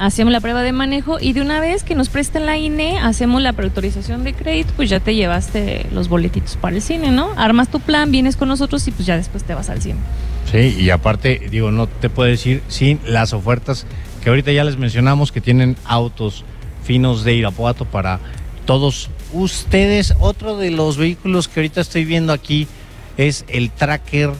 [0.00, 3.42] hacemos la prueba de manejo y de una vez que nos presten la INE, hacemos
[3.42, 7.32] la preautorización de crédito, pues ya te llevaste los boletitos para el cine, ¿no?
[7.36, 9.98] Armas tu plan, vienes con nosotros y pues ya después te vas al cine.
[10.50, 13.86] Sí, y aparte, digo, no te puedes ir sin las ofertas
[14.24, 16.44] que ahorita ya les mencionamos que tienen autos
[16.82, 18.20] finos de Irapuato para
[18.64, 20.14] todos ustedes.
[20.18, 22.66] Otro de los vehículos que ahorita estoy viendo aquí
[23.18, 24.30] es el Tracker,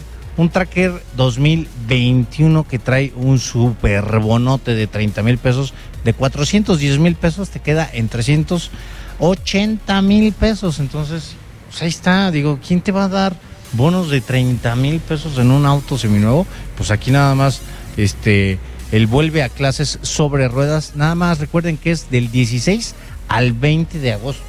[0.41, 7.15] un Tracker 2021 que trae un super bonote de 30 mil pesos, de 410 mil
[7.15, 10.79] pesos te queda en 380 mil pesos.
[10.79, 11.35] Entonces,
[11.69, 13.37] pues ahí está, digo, ¿quién te va a dar
[13.75, 16.47] bonos de 30 mil pesos en un auto seminuevo?
[16.75, 17.61] Pues aquí nada más,
[17.99, 18.59] este,
[18.93, 20.93] el vuelve a clases sobre ruedas.
[20.95, 22.95] Nada más recuerden que es del 16
[23.29, 24.43] al 20 de agosto.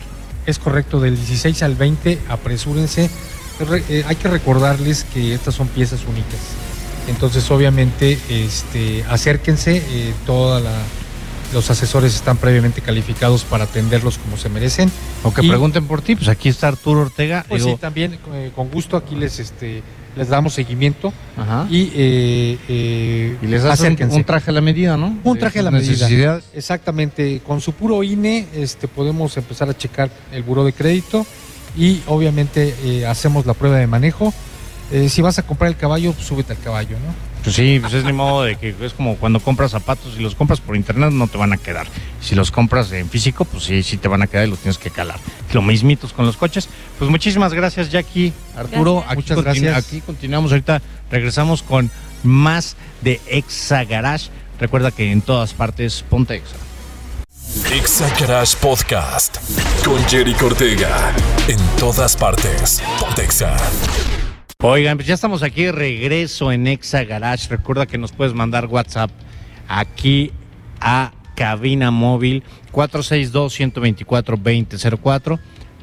[0.46, 3.10] Es correcto, del 16 al 20, apresúrense.
[3.90, 6.40] Eh, hay que recordarles que estas son piezas únicas.
[7.08, 10.62] Entonces, obviamente, este, acérquense, eh, todos
[11.54, 14.92] los asesores están previamente calificados para atenderlos como se merecen.
[15.24, 17.46] O que Y- pregunten por ti, pues aquí está Arturo Ortega.
[17.50, 19.82] Pues digo, sí, también eh, con gusto aquí les, este,
[20.16, 21.68] les damos seguimiento ajá.
[21.70, 24.16] y, eh, eh, Y les hacen acérquense.
[24.16, 25.18] un traje a la medida, ¿no?
[25.24, 26.40] Un traje a la medida.
[26.54, 31.26] Exactamente, con su puro INE este, podemos empezar a checar el buró de crédito
[31.78, 34.34] y obviamente eh, hacemos la prueba de manejo.
[34.92, 37.14] Eh, si vas a comprar el caballo, pues, súbete al caballo, ¿no?
[37.44, 40.36] Pues sí, pues es ni modo de que es como cuando compras zapatos, si los
[40.36, 41.88] compras por internet no te van a quedar.
[42.22, 44.78] Si los compras en físico, pues sí, sí te van a quedar y los tienes
[44.78, 45.18] que calar.
[45.54, 46.68] Lo mismitos con los coches.
[47.00, 49.04] Pues muchísimas gracias, Jackie, Arturo.
[49.08, 49.12] Gracias.
[49.12, 49.78] Aquí, Muchas continu- gracias.
[49.88, 51.90] aquí continuamos ahorita, regresamos con
[52.24, 54.30] más de Exa Garage.
[54.60, 56.58] Recuerda que en todas partes ponte Exa.
[57.52, 59.36] Exa Garage Podcast
[59.84, 61.14] con Jerry Cortega.
[61.50, 62.82] En todas partes.
[62.98, 63.58] Pontexa.
[64.62, 67.50] Oigan, pues ya estamos aquí regreso en Exa Garage.
[67.50, 69.12] Recuerda que nos puedes mandar WhatsApp
[69.68, 70.32] aquí
[70.80, 75.38] a cabina móvil 462-124-2004.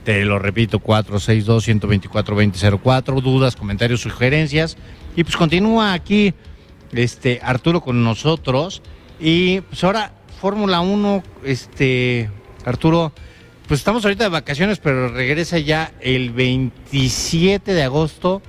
[0.05, 3.21] Te lo repito, 462-124-2004.
[3.21, 4.79] Dudas, comentarios, sugerencias.
[5.17, 6.33] Y pues continúa aquí
[6.93, 8.81] este Arturo con nosotros.
[9.21, 12.31] Y pues ahora, Fórmula 1, este
[12.65, 13.13] Arturo,
[13.67, 18.41] pues estamos ahorita de vacaciones, pero regresa ya el 27 de agosto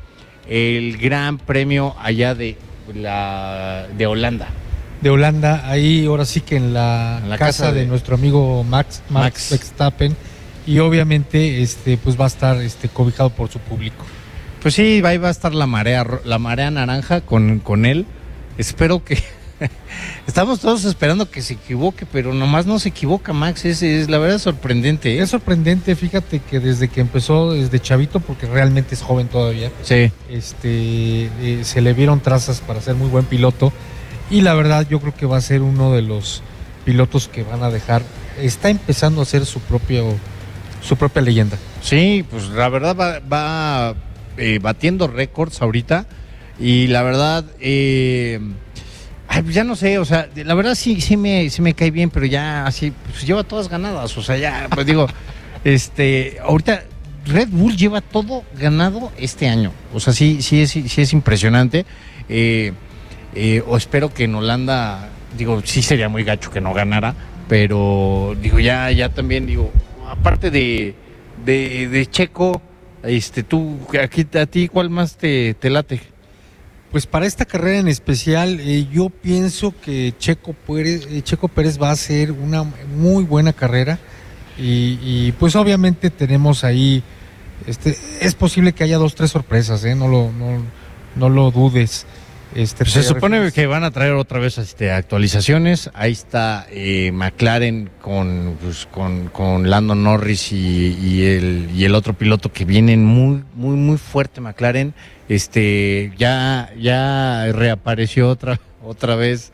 [0.48, 2.58] el Gran Premio allá de
[2.94, 4.48] la de Holanda.
[5.02, 8.16] De Holanda, ahí ahora sí que en la, En la casa, casa de, de- nuestro
[8.16, 9.48] amigo Max, Max, Max.
[9.52, 10.16] Verstappen
[10.68, 14.06] y obviamente este, pues va a estar este, cobijado por su público.
[14.62, 18.06] Pues sí, ahí va a estar la marea la marea naranja con, con él.
[18.58, 19.18] Espero que
[20.28, 24.18] estamos todos esperando que se equivoque, pero nomás no se equivoca Max, es, es la
[24.18, 25.18] verdad es sorprendente.
[25.18, 25.22] ¿eh?
[25.22, 30.12] Es sorprendente, fíjate que desde que empezó, desde chavito, porque realmente es joven todavía, Sí.
[30.30, 33.72] este, eh, se le vieron trazas para ser muy buen piloto
[34.30, 36.42] y la verdad yo creo que va a ser uno de los
[36.86, 38.02] pilotos que van a dejar,
[38.42, 40.06] está empezando a hacer su propio,
[40.82, 41.58] su propia leyenda.
[41.82, 43.96] Sí, pues la verdad va, va,
[44.38, 46.06] eh, batiendo récords ahorita
[46.60, 48.40] y la verdad, eh,
[49.30, 51.92] ay, pues ya no sé, o sea, la verdad sí, sí me, sí me cae
[51.92, 55.08] bien, pero ya así, pues lleva todas ganadas, o sea, ya, pues digo,
[55.64, 56.84] este, ahorita
[57.28, 61.86] Red Bull lleva todo ganado este año, o sea, sí, sí es, sí es impresionante,
[62.28, 62.74] eh,
[63.36, 67.14] eh, o espero que en Holanda, digo, sí sería muy gacho que no ganara,
[67.48, 69.72] pero digo, ya, ya también, digo,
[70.10, 70.96] aparte de,
[71.46, 72.64] de, de Checo,
[73.04, 76.02] este, tú, aquí, a ti, ¿cuál más te, te late?
[76.92, 81.80] Pues para esta carrera en especial, eh, yo pienso que Checo Pérez, eh, Checo Pérez
[81.80, 84.00] va a hacer una muy buena carrera
[84.58, 87.04] y, y, pues obviamente tenemos ahí,
[87.68, 89.94] este, es posible que haya dos, tres sorpresas, ¿eh?
[89.94, 90.64] no, lo, no,
[91.16, 92.08] no lo dudes.
[92.56, 95.92] Este, Pues se supone que van a traer otra vez este, actualizaciones.
[95.94, 101.94] Ahí está eh, McLaren con, pues, con, con Lando Norris y, y el, y el
[101.94, 104.96] otro piloto que vienen muy, muy, muy fuerte McLaren.
[105.30, 109.52] Este, ya, ya reapareció otra, otra vez.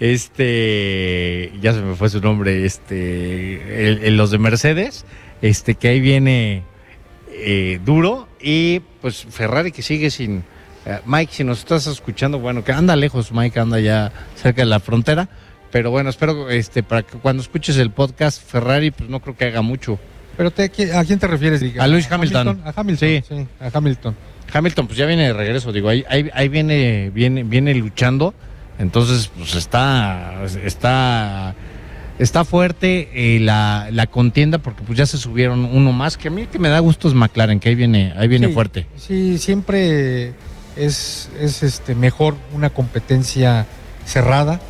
[0.00, 5.04] Este, ya se me fue su nombre, este, el- el- los de Mercedes,
[5.42, 6.62] este, que ahí viene
[7.30, 8.26] eh, duro.
[8.40, 10.44] Y pues Ferrari que sigue sin,
[11.06, 14.80] Mike, si nos estás escuchando, bueno, que anda lejos, Mike anda ya cerca de la
[14.80, 15.28] frontera,
[15.70, 19.44] pero bueno, espero este para que cuando escuches el podcast Ferrari, pues no creo que
[19.46, 19.98] haga mucho.
[20.36, 21.60] Pero te- ¿a quién te refieres?
[21.60, 21.82] diga?
[21.82, 22.60] A Lewis Hamilton.
[22.64, 23.22] A Hamilton, Sí.
[23.28, 24.14] sí, a Hamilton.
[24.52, 28.32] Hamilton, pues ya viene de regreso, digo, ahí, ahí, ahí viene, viene, viene luchando,
[28.78, 31.54] entonces pues está, está,
[32.18, 36.30] está fuerte eh, la, la contienda porque pues ya se subieron uno más, que a
[36.30, 38.86] mí que me da gusto es McLaren, que ahí viene, ahí viene Sí, fuerte.
[38.96, 40.32] Sí, siempre
[40.78, 43.66] es, es este mejor una competencia
[44.04, 44.60] cerrada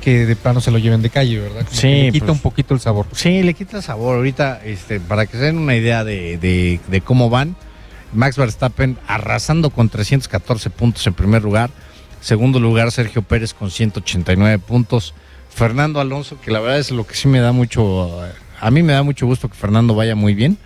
[0.00, 1.64] que de plano se lo lleven de calle, ¿verdad?
[1.64, 2.36] Como Sí, que le quita pues.
[2.36, 3.06] un poquito el sabor.
[3.12, 4.16] Sí, le quita sabor.
[4.16, 7.56] Ahorita, este, para que se den una idea de, de- de cómo van,
[8.12, 11.70] Max Verstappen arrasando con 314 puntos en primer lugar.
[12.20, 15.14] Segundo lugar, Sergio Pérez con 189 puntos.
[15.50, 18.82] Fernando Alonso, que la verdad es lo que sí me da mucho, eh, a mí
[18.82, 20.56] me da mucho gusto que Fernando vaya muy bien,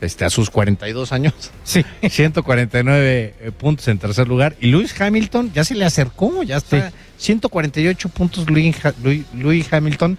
[0.00, 1.34] este, a sus 42 años.
[1.64, 1.84] Sí.
[2.08, 4.56] 149 eh, puntos en tercer lugar.
[4.60, 6.92] Y Lewis Hamilton ya se le acercó, ya está.
[7.18, 10.18] 148 puntos Lewis, Ha- Lewis- Lewis Hamilton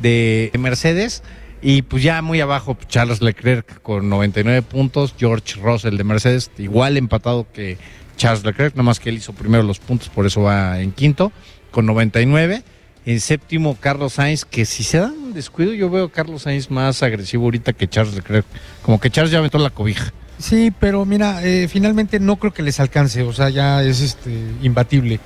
[0.00, 1.22] de, de Mercedes.
[1.62, 5.14] Y pues ya muy abajo Charles Leclerc con 99 puntos.
[5.18, 7.76] George Russell de Mercedes, igual empatado que
[8.16, 11.32] Charles Leclerc, nada más que él hizo primero los puntos, por eso va en quinto,
[11.70, 12.62] con 99.
[13.10, 17.02] En séptimo, Carlos Sainz, que si se da un descuido, yo veo Carlos Sainz más
[17.02, 18.46] agresivo ahorita que Charles Leclerc.
[18.82, 20.12] Como que Charles ya aventó la cobija.
[20.38, 24.30] Sí, pero mira, eh, finalmente no creo que les alcance, o sea, ya es este
[24.62, 25.18] imbatible,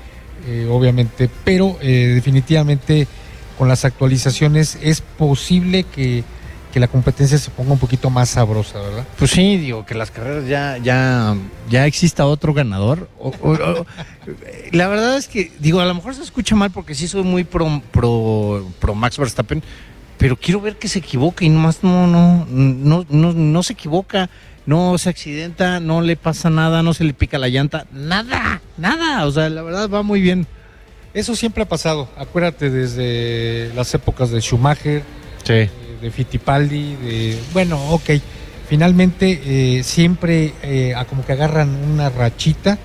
[0.48, 3.06] eh, obviamente, pero eh, definitivamente
[3.58, 6.24] con las actualizaciones es posible que,
[6.74, 9.04] que la competencia se ponga un poquito más sabrosa, ¿verdad?
[9.16, 11.36] Pues sí, digo que las carreras ya, ya,
[11.70, 13.08] ya exista otro ganador.
[13.20, 13.86] O- o- o-
[14.72, 17.44] la verdad es que, digo, a lo mejor se escucha mal porque sí soy muy
[17.44, 19.62] pro, pro, pro Max Verstappen,
[20.18, 24.28] pero quiero ver que se equivoque y nomás no, no, no, no, no se equivoca,
[24.66, 29.26] no se accidenta, no le pasa nada, no se le pica la llanta, nada, nada.
[29.26, 30.44] O sea, la verdad va muy bien.
[31.12, 35.04] Eso siempre ha pasado, acuérdate desde las épocas de Schumacher,
[35.44, 35.68] Sí.
[36.00, 38.10] De Fittipaldi, de bueno, ok.
[38.68, 39.40] Finalmente
[39.78, 42.78] eh, siempre eh, a como que agarran una rachita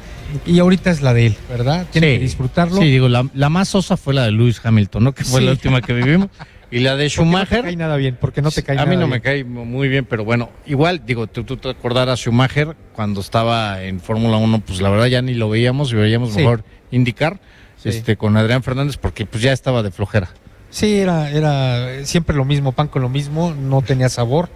[0.46, 1.88] y ahorita es la de él, ¿verdad?
[1.92, 2.14] Tiene Sí.
[2.18, 2.78] que disfrutarlo.
[2.78, 5.14] Sí, digo, la, la más sosa fue la de Lewis Hamilton, ¿no?
[5.14, 5.46] Que fue Sí.
[5.46, 6.30] la última que vivimos.
[6.72, 7.58] Y la de Porque no Schumacher.
[7.62, 9.88] te cae nada bien, porque no te cae a mí nada no me cae muy
[9.88, 14.60] bien, pero bueno, igual, digo, tú, tú te acordarás Schumacher cuando estaba en Fórmula 1,
[14.60, 17.40] pues la verdad ya ni lo veíamos y veíamos mejor indicar
[17.78, 17.90] Sí.
[17.90, 20.30] este, con Adrián Fernández porque pues ya estaba de flojera.
[20.70, 24.50] Sí, era, era siempre lo mismo, pan con lo mismo, no tenía sabor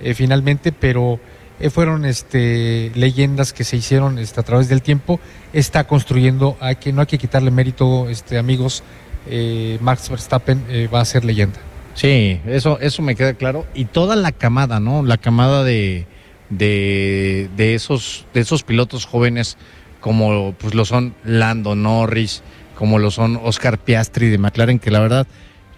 [0.00, 1.18] eh, finalmente, pero
[1.58, 5.18] eh, fueron este, leyendas que se hicieron este, a través del tiempo.
[5.52, 8.82] Está construyendo, hay que, no hay que quitarle mérito, este, amigos,
[9.28, 11.58] eh, Max Verstappen eh, va a ser leyenda.
[11.94, 13.66] Sí, eso, eso me queda claro.
[13.74, 15.02] Y toda la camada, ¿no?
[15.02, 16.06] La camada de,
[16.50, 19.56] de, de esos, de esos pilotos jóvenes,
[20.00, 22.42] como pues lo son Lando Norris,
[22.76, 25.26] como lo son Oscar Piastri de McLaren, que la verdad,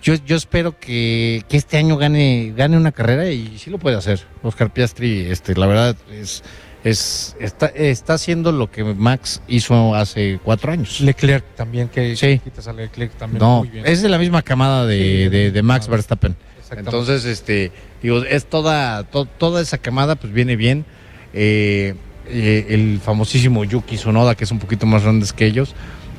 [0.03, 3.97] yo, yo espero que, que este año gane, gane una carrera y sí lo puede
[3.97, 4.21] hacer.
[4.43, 6.43] Oscar Piastri, este, la verdad, es,
[6.85, 11.01] es, está, está haciendo lo que Max hizo hace cuatro años.
[11.01, 12.39] Leclerc también, que, Sí.
[12.43, 13.41] quitas a Leclerc también.
[13.41, 13.87] No, muy bien.
[13.87, 16.37] es de la misma camada de, Sí, de- de Max Verstappen.
[16.71, 17.73] Entonces, este,
[18.03, 20.85] digo, es toda, to- toda esa camada, pues viene bien.
[21.33, 21.95] Eh,
[22.29, 25.75] eh, el famosísimo Yuki Tsunoda, que es un poquito más grandes que ellos.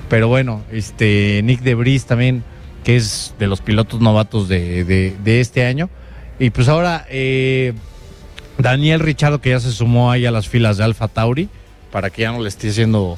[0.09, 2.43] Pero bueno, este, Nick Debris también,
[2.83, 5.89] que es de los pilotos novatos de, de- de este año.
[6.39, 7.73] Y pues ahora, eh,
[8.57, 11.49] Daniel Richardo, que ya se sumó ahí a las filas de Alfa Tauri,
[11.91, 13.17] para que ya no le esté haciendo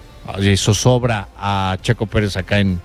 [0.57, 2.79] zozobra a Checo Pérez acá en,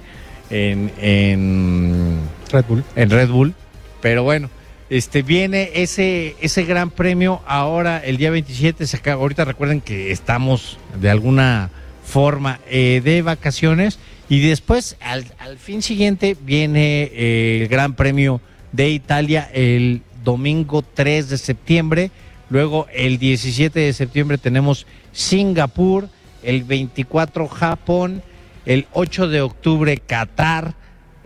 [0.50, 2.18] en, en
[2.50, 2.84] Red Bull.
[2.96, 3.54] en Red Bull.
[4.00, 4.50] Pero bueno,
[4.90, 8.86] este viene ese, ese gran premio ahora el día 27.
[8.86, 11.70] Se acaba, ahorita recuerden que estamos de alguna
[12.04, 13.98] forma eh, de vacaciones.
[14.28, 18.40] Y después, al, al fin siguiente, viene eh, el Gran Premio
[18.72, 22.10] de Italia el domingo 3 de septiembre.
[22.50, 26.08] Luego, el 17 de septiembre, tenemos Singapur.
[26.42, 28.22] El 24, Japón.
[28.64, 30.74] El 8 de octubre, Qatar.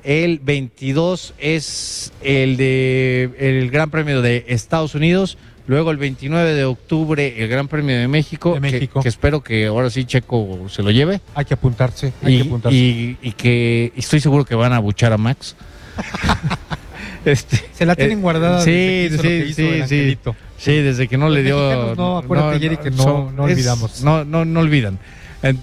[0.03, 5.37] El 22 es el de el Gran Premio de Estados Unidos.
[5.67, 8.55] Luego el 29 de octubre el Gran Premio de México.
[8.55, 9.01] De que- México.
[9.03, 11.21] Que, espero que ahora sí Checo se lo lleve.
[11.35, 12.77] Hay que apuntarse, hay Y, que apuntarse.
[12.77, 15.55] y- y que estoy seguro que van a buchar a Max.
[17.25, 18.61] este, Se la tienen eh, guardada.
[18.63, 18.71] sí,
[19.09, 20.19] desde sí, sí,
[20.59, 20.73] sí.
[20.73, 21.95] desde que no Los le dio.
[21.95, 24.03] no, acuérdate, Jerry, que no- son- no es- olvidamos.
[24.03, 24.99] no, no, no olvidan.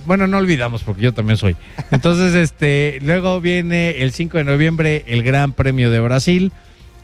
[0.06, 1.56] Bueno, no olvidamos porque yo también soy.
[1.92, 6.52] Entonces, este, luego viene el 5 de noviembre el Gran Premio de Brasil.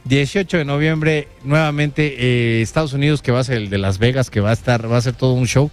[0.06, 4.30] 18 de noviembre nuevamente eh, Estados Unidos que va a ser el de Las Vegas
[4.30, 5.72] que va a estar va a ser todo un show.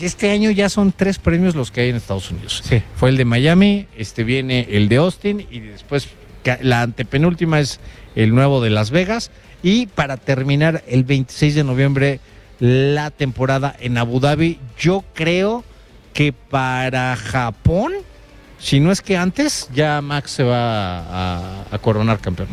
[0.00, 2.62] Este año ya son tres premios los que hay en Estados Unidos.
[2.64, 2.82] Sí.
[2.94, 6.08] Fue el de Miami, este viene el de Austin y después
[6.60, 7.80] la antepenúltima es
[8.14, 12.20] el nuevo de Las Vegas y para terminar el 26 de noviembre
[12.60, 14.60] la temporada en Abu Dhabi.
[14.78, 15.64] Yo creo
[16.12, 17.92] que para Japón,
[18.58, 22.48] si no es que antes, ya Max se va a, a coronar campeón.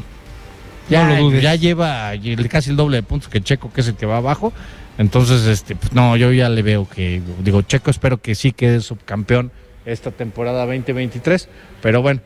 [0.90, 1.42] Ya, No lo dudes.
[1.44, 4.18] ya lleva el- casi el doble de puntos que Checo, que es el que va
[4.18, 4.52] abajo.
[4.98, 8.82] Entonces, este, pues, no, yo ya le veo que, digo, Checo espero que sí quede
[8.82, 9.52] subcampeón
[9.86, 11.50] esta temporada 2023,
[11.82, 12.22] pero bueno,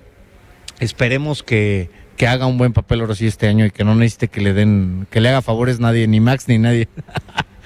[0.79, 4.27] esperemos que, que haga un buen papel ahora sí este año y que no necesite
[4.27, 6.87] que le den, que le haga favores nadie, ni Max ni nadie.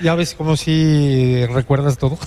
[0.02, 2.18] Ya ves como si recuerdas todo.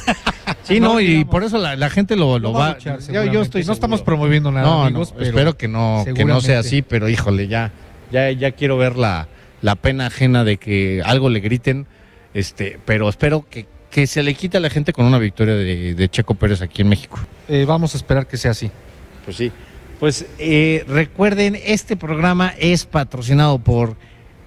[0.63, 1.29] Sí, no, No, y digamos.
[1.33, 4.65] por eso la, la gente lo, va luchar, yo, yo estoy no estamos promoviendo nada,
[4.65, 7.73] No, amigos, no, pero espero que no, que no sea así, pero híjole, ya,
[8.15, 9.27] ya, ya quiero ver la,
[9.61, 11.87] la pena ajena de que algo le griten,
[12.33, 15.95] este, pero espero que, que se le quite a la gente con una victoria de,
[15.95, 17.19] de Checo Pérez aquí en México.
[17.49, 18.71] eh, vamos a esperar que sea así.
[19.25, 19.51] Pues sí.
[19.99, 23.97] Pues eh, recuerden, este programa es patrocinado por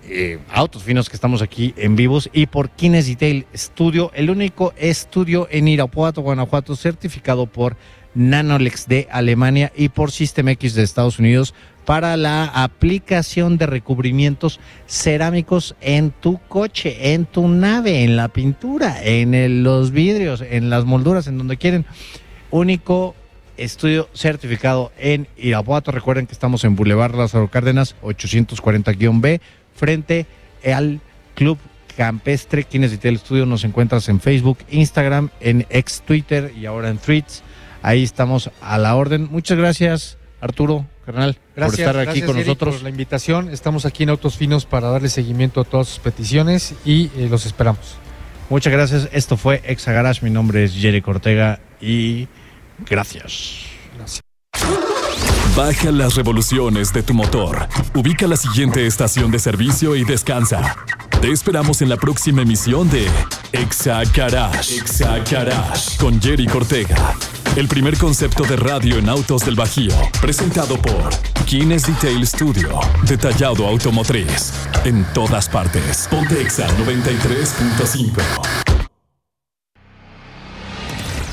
[0.10, 4.74] eh, Autos Finos que estamos aquí en vivos y por Kines Detail Studio, el único
[4.78, 7.76] estudio en Irapuato, Guanajuato, certificado por
[8.14, 11.54] Nanolex de Alemania y por System X de Estados Unidos
[11.88, 18.98] para la aplicación de recubrimientos cerámicos en tu coche, en tu nave, en la pintura,
[19.02, 21.86] en los vidrios, en las molduras, en donde quieren.
[22.52, 23.16] Único
[23.56, 25.94] estudio certificado en Irapuato.
[25.94, 29.40] Recuerden que estamos en Boulevard Lázaro Cárdenas, 840-B,
[29.74, 30.26] frente
[30.66, 31.00] al
[31.36, 31.58] Club
[31.96, 32.66] Campestre.
[32.66, 37.44] Quienes el estudio nos encuentras en Facebook, Instagram, en ex Twitter y ahora en Threads.
[37.82, 39.30] Ahí estamos a la orden.
[39.32, 42.76] Muchas gracias, Arturo, carnal, Gracias, por estar aquí gracias, con Eric, nosotros.
[42.76, 43.50] por la invitación.
[43.50, 47.46] Estamos aquí en Autos Finos para darle seguimiento a todas sus peticiones y eh, los
[47.46, 47.96] esperamos.
[48.50, 49.10] Muchas gracias.
[49.12, 50.24] Esto fue Exa Garage.
[50.24, 52.28] Mi nombre es Jerry Cortega y
[52.90, 53.64] gracias.
[53.98, 54.22] Gracias.
[55.56, 57.68] Baja las revoluciones de tu motor.
[57.96, 60.76] Ubica la siguiente estación de servicio y descansa.
[61.22, 63.08] Te esperamos en la próxima emisión de
[63.54, 64.76] Exa Garage.
[64.78, 67.16] Exa Garage con Jerry Cortega.
[67.58, 69.92] El primer concepto de radio en autos del Bajío.
[70.22, 71.10] Presentado por
[71.48, 72.80] Kines Detail Studio.
[73.02, 74.54] Detallado automotriz.
[74.86, 76.08] En todas partes.
[76.08, 78.22] Ponte Exa 93.5.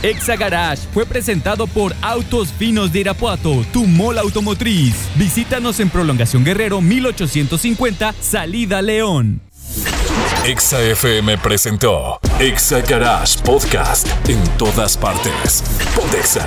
[0.03, 4.95] Exa Garage fue presentado por Autos Finos de Irapuato, tu mola automotriz.
[5.17, 9.43] Visítanos en Prolongación Guerrero 1850, Salida León.
[10.45, 15.65] Exa FM presentó Exa Garage Podcast en todas partes.
[15.97, 16.47] Ponte Exa.